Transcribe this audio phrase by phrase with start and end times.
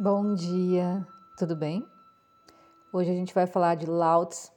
[0.00, 1.04] Bom dia,
[1.36, 1.84] tudo bem?
[2.92, 4.52] Hoje a gente vai falar de Lao Tzu.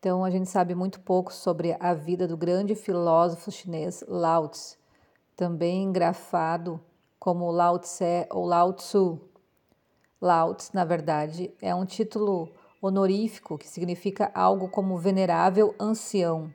[0.00, 4.76] Então, a gente sabe muito pouco sobre a vida do grande filósofo chinês Lao Tzu,
[5.36, 6.80] também engrafado
[7.20, 9.20] como Lao Tse ou Lao Tzu.
[10.20, 16.52] Lao Tzu, na verdade, é um título honorífico que significa algo como venerável ancião.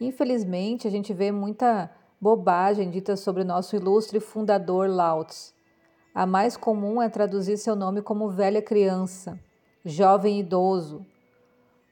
[0.00, 1.88] Infelizmente, a gente vê muita
[2.20, 5.53] bobagem dita sobre o nosso ilustre fundador Lao Tzu
[6.14, 9.38] a mais comum é traduzir seu nome como velha criança,
[9.84, 11.04] jovem idoso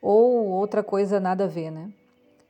[0.00, 1.92] ou outra coisa nada a ver, né?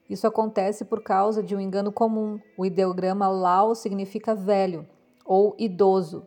[0.08, 2.38] Isso acontece por causa de um engano comum.
[2.58, 4.86] O ideograma Lao significa velho
[5.24, 6.26] ou idoso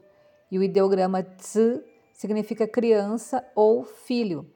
[0.50, 4.50] e o ideograma Tzu significa criança ou filho.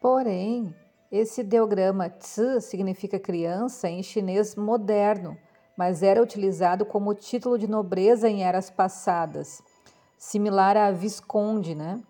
[0.00, 0.74] Porém,
[1.12, 5.36] esse ideograma Tzu significa criança em chinês moderno
[5.76, 9.62] mas era utilizado como título de nobreza em eras passadas,
[10.18, 12.02] similar a visconde, né?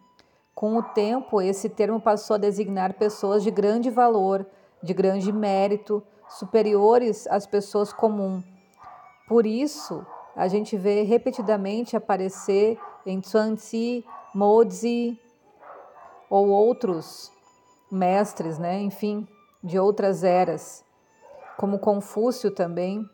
[0.54, 4.46] Com o tempo, esse termo passou a designar pessoas de grande valor,
[4.82, 8.44] de grande mérito, superiores às pessoas comuns.
[9.26, 10.04] Por isso,
[10.36, 15.18] a gente vê repetidamente aparecer em Zhuangzi, Mozi
[16.28, 17.30] ou outros
[17.90, 18.80] mestres, né?
[18.80, 19.26] enfim,
[19.62, 20.84] de outras eras,
[21.58, 23.08] como Confúcio também,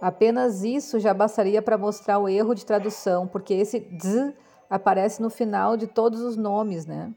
[0.00, 4.32] Apenas isso já bastaria para mostrar o erro de tradução, porque esse z
[4.70, 7.12] aparece no final de todos os nomes, né?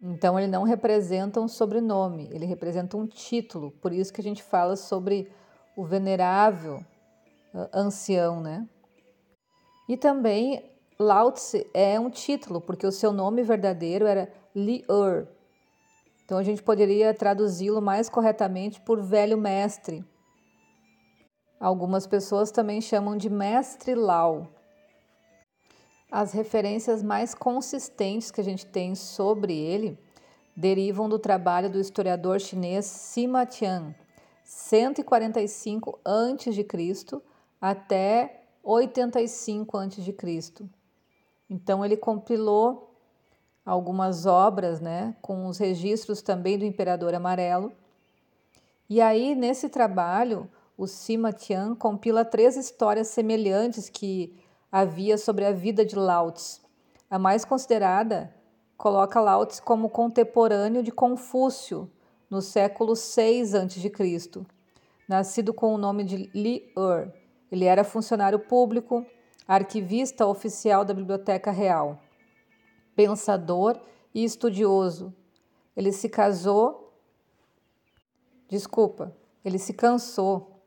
[0.00, 3.72] Então ele não representa um sobrenome, ele representa um título.
[3.82, 5.30] Por isso que a gente fala sobre
[5.76, 6.76] o venerável
[7.52, 8.66] uh, ancião, né?
[9.88, 15.26] E também Lao Tse é um título, porque o seu nome verdadeiro era Li Er.
[16.24, 20.04] Então a gente poderia traduzi-lo mais corretamente por velho mestre
[21.60, 24.48] Algumas pessoas também chamam de mestre Lao.
[26.10, 29.98] As referências mais consistentes que a gente tem sobre ele
[30.56, 33.94] derivam do trabalho do historiador chinês Sima Tian,
[34.42, 37.20] 145 a.C.
[37.60, 40.64] até 85 a.C.
[41.50, 42.94] Então ele compilou
[43.66, 47.70] algumas obras, né, com os registros também do imperador amarelo.
[48.88, 54.34] E aí nesse trabalho o Sima Tian compila três histórias semelhantes que
[54.72, 56.62] havia sobre a vida de Lao Tzu.
[57.10, 58.34] A mais considerada
[58.78, 61.92] coloca Lao Tzu como contemporâneo de Confúcio,
[62.30, 64.46] no século 6 a.C.,
[65.06, 67.12] nascido com o nome de Li Er.
[67.52, 69.04] Ele era funcionário público,
[69.46, 72.00] arquivista oficial da Biblioteca Real,
[72.96, 73.78] pensador
[74.14, 75.14] e estudioso.
[75.76, 76.96] Ele se casou.
[78.48, 79.14] Desculpa,
[79.44, 80.59] ele se cansou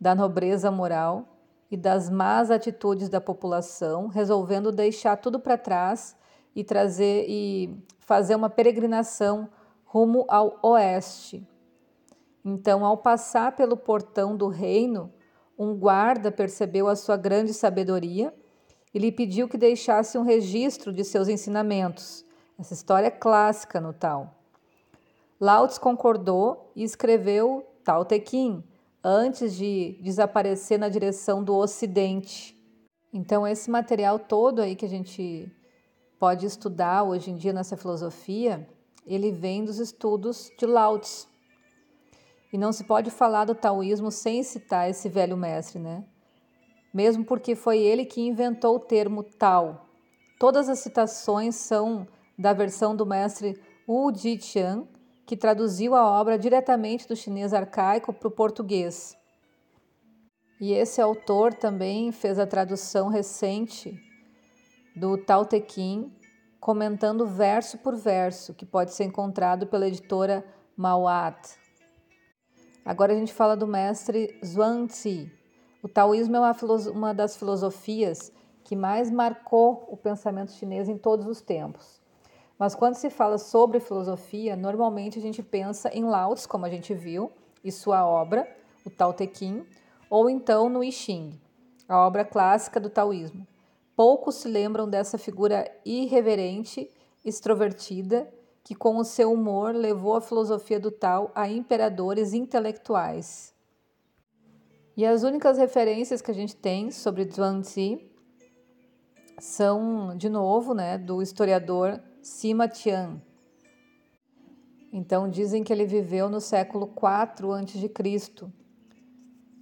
[0.00, 1.36] da nobreza moral
[1.70, 6.16] e das más atitudes da população, resolvendo deixar tudo para trás
[6.54, 9.48] e trazer e fazer uma peregrinação
[9.84, 11.46] rumo ao oeste.
[12.44, 15.12] Então, ao passar pelo portão do reino,
[15.58, 18.34] um guarda percebeu a sua grande sabedoria
[18.94, 22.24] e lhe pediu que deixasse um registro de seus ensinamentos.
[22.58, 24.34] Essa história é clássica no tal.
[25.38, 28.64] Lao Tzu concordou e escreveu Tao Te Ching,
[29.02, 32.56] antes de desaparecer na direção do ocidente.
[33.12, 35.50] Então, esse material todo aí que a gente
[36.18, 38.68] pode estudar hoje em dia nessa filosofia,
[39.06, 41.28] ele vem dos estudos de Lao Tzu.
[42.52, 46.04] E não se pode falar do taoísmo sem citar esse velho mestre, né?
[46.92, 49.86] Mesmo porque foi ele que inventou o termo Tao.
[50.38, 52.06] Todas as citações são
[52.36, 54.86] da versão do mestre Wu Jiqian,
[55.30, 59.16] que traduziu a obra diretamente do chinês arcaico para o português.
[60.60, 63.96] E esse autor também fez a tradução recente
[64.96, 66.12] do Tao Te Ching,
[66.58, 70.44] comentando verso por verso, que pode ser encontrado pela editora
[70.76, 71.56] Mauat.
[72.84, 75.30] Agora a gente fala do mestre Zhuangzi.
[75.80, 76.56] O taoísmo é uma,
[76.92, 78.32] uma das filosofias
[78.64, 81.99] que mais marcou o pensamento chinês em todos os tempos.
[82.60, 86.68] Mas quando se fala sobre filosofia, normalmente a gente pensa em Lao Tzu, como a
[86.68, 87.32] gente viu,
[87.64, 88.46] e sua obra,
[88.84, 89.64] o Tao Te Ching,
[90.10, 91.40] ou então no I Ching,
[91.88, 93.46] a obra clássica do taoísmo.
[93.96, 96.90] Poucos se lembram dessa figura irreverente,
[97.24, 98.30] extrovertida,
[98.62, 103.54] que com o seu humor levou a filosofia do Tao a imperadores intelectuais.
[104.94, 108.06] E as únicas referências que a gente tem sobre Zhuangzi
[109.38, 113.20] são, de novo, né, do historiador Sima Tian.
[114.92, 118.46] Então dizem que ele viveu no século IV a.C.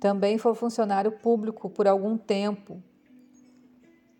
[0.00, 2.82] Também foi funcionário público por algum tempo.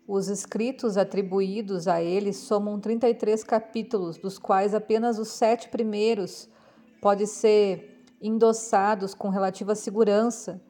[0.07, 6.49] Os escritos atribuídos a ele somam 33 capítulos, dos quais apenas os sete primeiros
[7.01, 10.61] podem ser endossados com relativa segurança,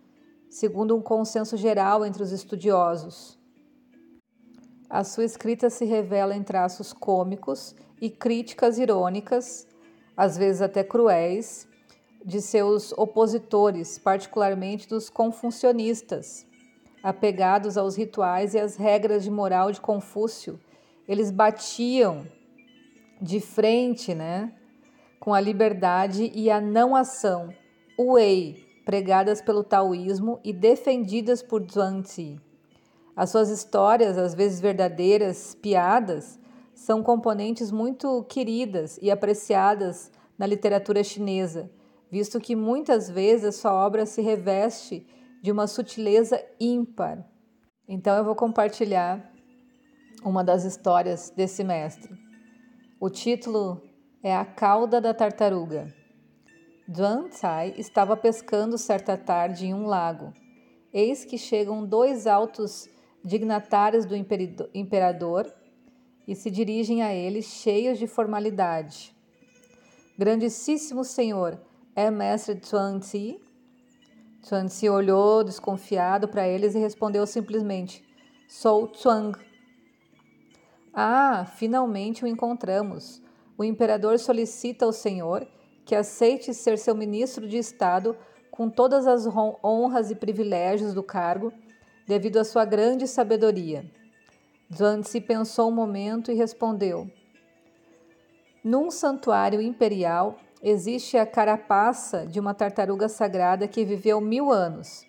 [0.49, 3.38] segundo um consenso geral entre os estudiosos.
[4.89, 9.67] A sua escrita se revela em traços cômicos e críticas irônicas,
[10.17, 11.67] às vezes até cruéis,
[12.25, 16.45] de seus opositores, particularmente dos confucionistas
[17.03, 20.59] apegados aos rituais e às regras de moral de Confúcio,
[21.07, 22.25] eles batiam
[23.21, 24.53] de frente, né,
[25.19, 27.53] com a liberdade e a não ação,
[27.97, 32.39] Wei, pregadas pelo taoísmo e defendidas por Zhuangzi.
[33.19, 36.39] As suas histórias, às vezes verdadeiras, piadas,
[36.73, 41.69] são componentes muito queridas e apreciadas na literatura chinesa,
[42.09, 45.05] visto que muitas vezes sua obra se reveste
[45.43, 47.27] de uma sutileza ímpar.
[47.85, 49.29] Então eu vou compartilhar
[50.23, 52.17] uma das histórias desse mestre.
[53.01, 53.81] O título
[54.23, 55.93] é A Cauda da Tartaruga.
[56.87, 60.31] Duan Tsai estava pescando certa tarde em um lago.
[60.93, 62.87] Eis que chegam dois altos
[63.23, 64.15] dignatários do
[64.73, 65.53] imperador
[66.27, 69.15] e se dirigem a ele cheios de formalidade.
[70.17, 71.59] Grandíssimo senhor,
[71.95, 73.39] é mestre Chuan Tzi?
[74.43, 78.03] Chuanzi olhou desconfiado para eles e respondeu simplesmente:
[78.47, 79.37] Sou Chuang.
[80.93, 83.21] Ah, finalmente o encontramos.
[83.57, 85.45] O imperador solicita ao senhor
[85.85, 88.15] que aceite ser seu ministro de Estado
[88.51, 89.27] com todas as
[89.63, 91.51] honras e privilégios do cargo,
[92.09, 93.85] devido à sua grande sabedoria.
[94.75, 97.07] Zhuangzi pensou um momento e respondeu:
[98.63, 105.05] Num santuário imperial existe a carapaça de uma tartaruga sagrada que viveu mil anos.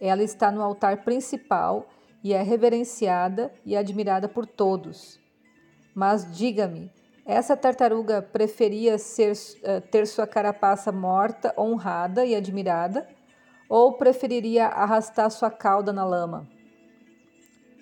[0.00, 1.86] Ela está no altar principal
[2.24, 5.20] e é reverenciada e admirada por todos.
[5.94, 6.90] Mas diga-me,
[7.26, 13.06] essa tartaruga preferia ser, uh, ter sua carapaça morta, honrada e admirada,
[13.72, 16.46] ou preferiria arrastar sua cauda na lama?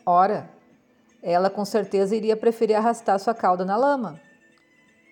[0.06, 0.48] Ora,
[1.20, 4.20] ela com certeza iria preferir arrastar sua cauda na lama.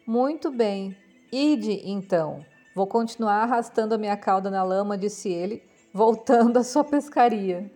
[0.07, 0.97] Muito bem,
[1.33, 2.47] Ide, então.
[2.77, 7.69] Vou continuar arrastando a minha cauda na lama, disse ele, voltando à sua pescaria.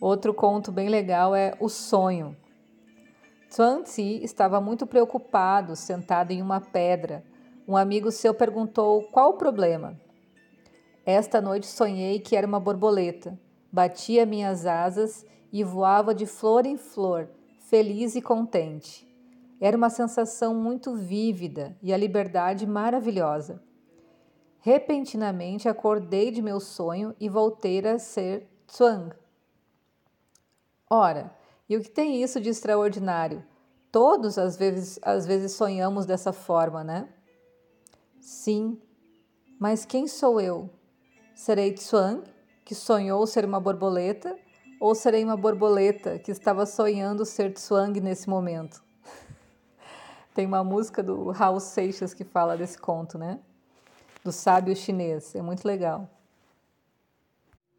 [0.00, 2.34] Outro conto bem legal é O Sonho.
[3.84, 7.22] Tzi estava muito preocupado, sentado em uma pedra.
[7.68, 10.07] Um amigo seu perguntou qual o problema.
[11.08, 13.40] Esta noite sonhei que era uma borboleta.
[13.72, 19.08] Batia minhas asas e voava de flor em flor, feliz e contente.
[19.58, 23.62] Era uma sensação muito vívida e a liberdade maravilhosa.
[24.58, 29.16] Repentinamente acordei de meu sonho e voltei a ser Tswang.
[30.90, 31.34] Ora,
[31.66, 33.42] e o que tem isso de extraordinário?
[33.90, 37.08] Todos às vezes, às vezes sonhamos dessa forma, né?
[38.20, 38.78] Sim,
[39.58, 40.68] mas quem sou eu?
[41.38, 42.24] Serei Tswang,
[42.64, 44.36] que sonhou ser uma borboleta,
[44.80, 48.82] ou serei uma borboleta que estava sonhando ser Tswang nesse momento?
[50.34, 53.38] Tem uma música do Raul Seixas que fala desse conto, né?
[54.24, 55.32] Do sábio chinês.
[55.36, 56.10] É muito legal.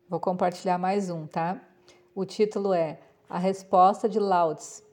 [0.07, 1.59] Vou compartilhar mais um, tá?
[2.15, 4.83] O título é A Resposta de Lao Tzu.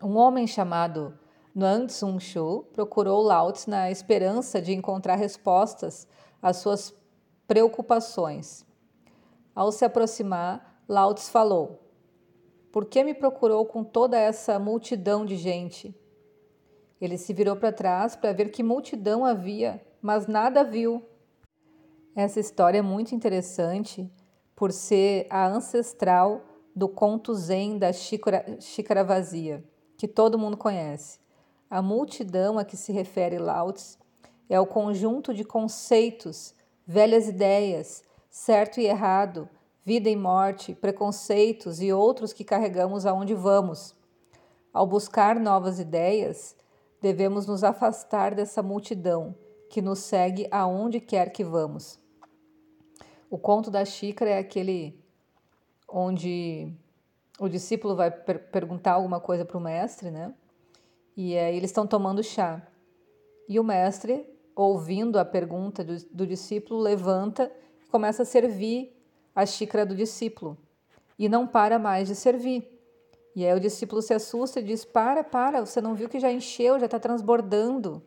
[0.00, 1.18] Um homem chamado
[1.52, 6.06] Nuan Tsung Shu procurou Lao Tzu na esperança de encontrar respostas
[6.40, 6.94] às suas
[7.46, 8.66] preocupações.
[9.54, 11.80] Ao se aproximar, Lao Tzu falou:
[12.70, 15.94] Por que me procurou com toda essa multidão de gente?
[17.00, 21.02] Ele se virou para trás para ver que multidão havia, mas nada viu.
[22.14, 24.10] Essa história é muito interessante
[24.54, 26.42] por ser a ancestral
[26.74, 29.62] do conto zen da xícara, xícara vazia,
[29.98, 31.18] que todo mundo conhece.
[31.68, 33.98] A multidão a que se refere Lao Tzu
[34.48, 36.54] é o conjunto de conceitos,
[36.86, 39.48] velhas ideias, certo e errado,
[39.84, 43.94] vida e morte, preconceitos e outros que carregamos aonde vamos.
[44.72, 46.54] Ao buscar novas ideias,
[47.00, 49.34] devemos nos afastar dessa multidão
[49.68, 51.98] que nos segue aonde quer que vamos.
[53.28, 54.98] O conto da xícara é aquele
[55.88, 56.72] onde
[57.38, 60.32] o discípulo vai per perguntar alguma coisa para o mestre, né?
[61.16, 62.62] E aí eles estão tomando chá.
[63.48, 67.52] E o mestre, ouvindo a pergunta do, do discípulo, levanta
[67.84, 68.96] e começa a servir
[69.34, 70.56] a xícara do discípulo.
[71.18, 72.72] E não para mais de servir.
[73.34, 76.32] E aí o discípulo se assusta e diz: Para, para, você não viu que já
[76.32, 78.02] encheu, já está transbordando.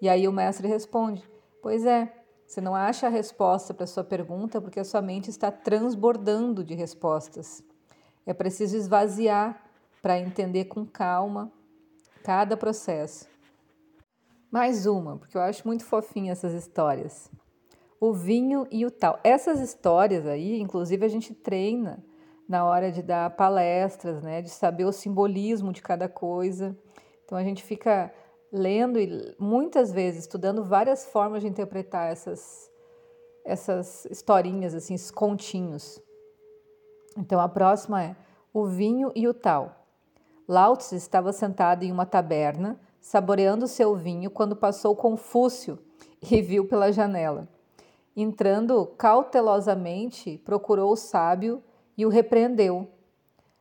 [0.00, 1.28] E aí o mestre responde:
[1.60, 2.12] Pois é,
[2.46, 6.62] você não acha a resposta para a sua pergunta porque a sua mente está transbordando
[6.62, 7.62] de respostas.
[8.24, 9.64] É preciso esvaziar
[10.00, 11.50] para entender com calma
[12.22, 13.31] cada processo.
[14.52, 17.30] Mais uma, porque eu acho muito fofinha essas histórias.
[17.98, 19.18] O vinho e o tal.
[19.24, 22.04] Essas histórias aí, inclusive, a gente treina
[22.46, 26.76] na hora de dar palestras, né, de saber o simbolismo de cada coisa.
[27.24, 28.12] Então a gente fica
[28.52, 32.70] lendo e muitas vezes estudando várias formas de interpretar essas
[33.46, 35.98] essas historinhas assim, esses continhos.
[37.16, 38.16] Então a próxima é
[38.52, 39.86] o vinho e o tal.
[40.46, 45.76] Lao Tzu estava sentado em uma taberna, saboreando seu vinho, quando passou Confúcio
[46.22, 47.48] e viu pela janela.
[48.16, 51.62] Entrando cautelosamente, procurou o sábio
[51.98, 52.88] e o repreendeu.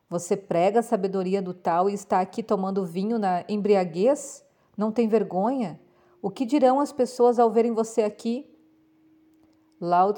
[0.07, 4.45] Você prega a sabedoria do tal e está aqui tomando vinho na embriaguez?
[4.77, 5.81] Não tem vergonha?
[6.21, 8.47] O que dirão as pessoas ao verem você aqui?
[9.79, 10.13] Lao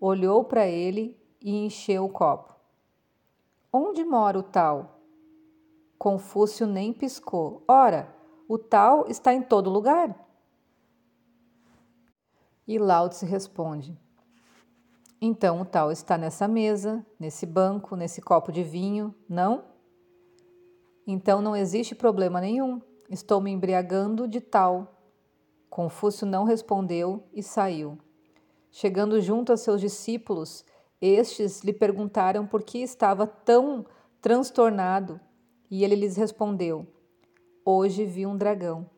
[0.00, 2.56] olhou para ele e encheu o copo.
[3.72, 4.98] Onde mora o tal?
[5.96, 7.62] Confúcio nem piscou.
[7.68, 8.17] Ora,
[8.48, 10.18] o tal está em todo lugar.
[12.66, 13.96] E Lao Tse responde:
[15.20, 19.64] então o tal está nessa mesa, nesse banco, nesse copo de vinho, não?
[21.06, 22.80] Então não existe problema nenhum.
[23.10, 24.94] Estou me embriagando de tal.
[25.68, 27.98] Confúcio não respondeu e saiu.
[28.70, 30.64] Chegando junto a seus discípulos,
[31.00, 33.86] estes lhe perguntaram por que estava tão
[34.20, 35.20] transtornado,
[35.70, 36.86] e ele lhes respondeu:
[37.70, 38.88] Hoje vi um dragão.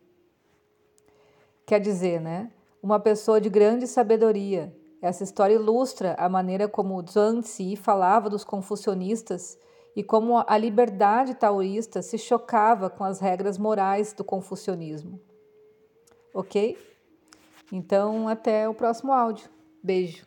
[1.67, 2.53] Quer dizer, né?
[2.81, 4.73] Uma pessoa de grande sabedoria.
[5.03, 9.59] Essa história ilustra a maneira como Zhuangzi falava dos confucionistas
[9.97, 15.21] e como a liberdade taoísta se chocava com as regras morais do confucionismo.
[16.33, 16.79] Ok?
[17.73, 19.51] Então, até o próximo áudio.
[19.83, 20.25] Beijo.